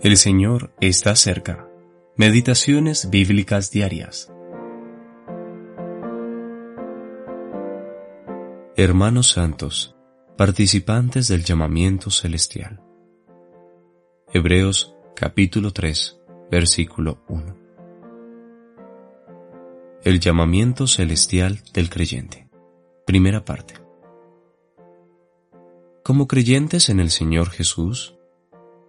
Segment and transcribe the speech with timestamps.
[0.00, 1.68] El Señor está cerca.
[2.14, 4.32] Meditaciones bíblicas diarias.
[8.76, 9.96] Hermanos santos,
[10.36, 12.80] participantes del llamamiento celestial.
[14.32, 17.56] Hebreos capítulo 3, versículo 1.
[20.04, 22.48] El llamamiento celestial del creyente.
[23.04, 23.74] Primera parte.
[26.04, 28.17] Como creyentes en el Señor Jesús,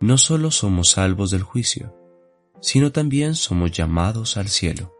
[0.00, 1.94] no solo somos salvos del juicio,
[2.60, 4.94] sino también somos llamados al cielo,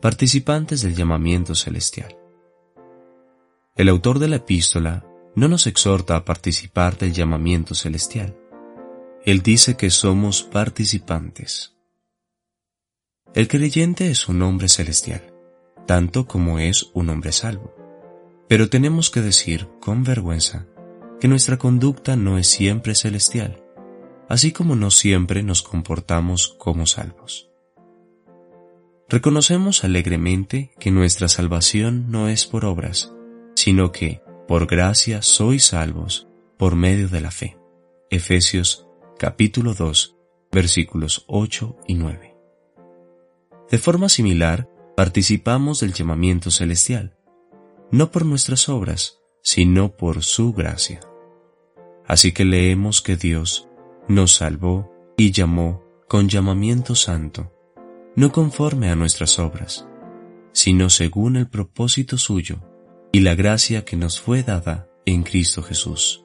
[0.00, 2.16] participantes del llamamiento celestial.
[3.74, 8.36] El autor de la epístola no nos exhorta a participar del llamamiento celestial.
[9.24, 11.74] Él dice que somos participantes.
[13.34, 15.32] El creyente es un hombre celestial,
[15.86, 17.74] tanto como es un hombre salvo.
[18.46, 20.66] Pero tenemos que decir con vergüenza
[21.18, 23.62] que nuestra conducta no es siempre celestial
[24.32, 27.50] así como no siempre nos comportamos como salvos.
[29.06, 33.12] Reconocemos alegremente que nuestra salvación no es por obras,
[33.54, 37.58] sino que, por gracia sois salvos, por medio de la fe.
[38.08, 38.86] Efesios
[39.18, 40.16] capítulo 2,
[40.50, 42.34] versículos 8 y 9.
[43.70, 47.18] De forma similar, participamos del llamamiento celestial,
[47.90, 51.00] no por nuestras obras, sino por su gracia.
[52.06, 53.68] Así que leemos que Dios,
[54.08, 57.52] nos salvó y llamó con llamamiento santo,
[58.16, 59.86] no conforme a nuestras obras,
[60.52, 62.58] sino según el propósito suyo
[63.12, 66.24] y la gracia que nos fue dada en Cristo Jesús.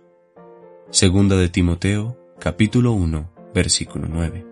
[0.90, 4.46] Segunda de Timoteo, capítulo 1, versículo 9.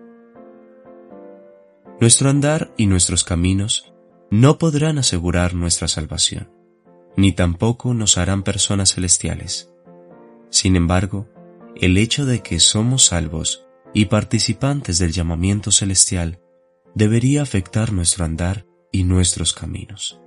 [2.00, 3.92] Nuestro andar y nuestros caminos
[4.30, 6.50] no podrán asegurar nuestra salvación,
[7.16, 9.70] ni tampoco nos harán personas celestiales.
[10.50, 11.28] Sin embargo,
[11.80, 16.40] el hecho de que somos salvos y participantes del llamamiento celestial
[16.94, 20.20] debería afectar nuestro andar y nuestros caminos.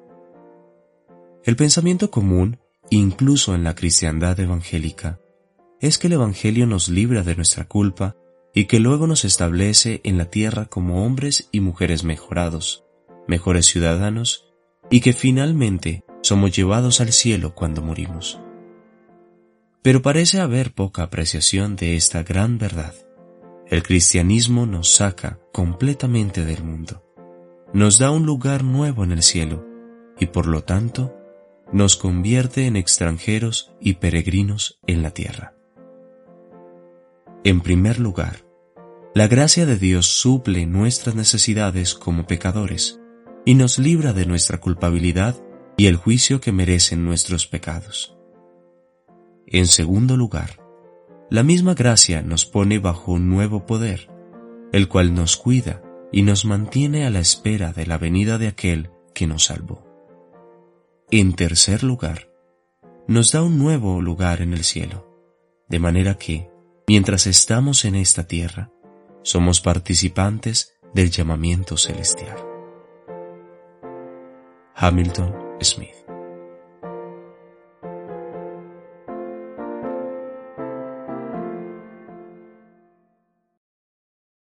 [1.44, 5.20] El pensamiento común, incluso en la cristiandad evangélica,
[5.80, 8.16] es que el Evangelio nos libra de nuestra culpa
[8.54, 12.84] y que luego nos establece en la tierra como hombres y mujeres mejorados,
[13.28, 14.46] mejores ciudadanos,
[14.90, 18.40] y que finalmente somos llevados al cielo cuando morimos.
[19.82, 22.94] Pero parece haber poca apreciación de esta gran verdad.
[23.68, 27.04] El cristianismo nos saca completamente del mundo,
[27.74, 29.66] nos da un lugar nuevo en el cielo
[30.20, 31.16] y por lo tanto
[31.72, 35.56] nos convierte en extranjeros y peregrinos en la tierra.
[37.44, 38.44] En primer lugar,
[39.16, 43.00] la gracia de Dios suple nuestras necesidades como pecadores
[43.46, 45.36] y nos libra de nuestra culpabilidad
[45.78, 48.19] y el juicio que merecen nuestros pecados.
[49.52, 50.64] En segundo lugar,
[51.32, 54.08] la misma gracia nos pone bajo un nuevo poder,
[54.72, 58.92] el cual nos cuida y nos mantiene a la espera de la venida de aquel
[59.16, 59.84] que nos salvó.
[61.10, 62.30] En tercer lugar,
[63.08, 65.10] nos da un nuevo lugar en el cielo,
[65.68, 66.52] de manera que,
[66.88, 68.72] mientras estamos en esta tierra,
[69.24, 72.38] somos participantes del llamamiento celestial.
[74.76, 75.99] Hamilton Smith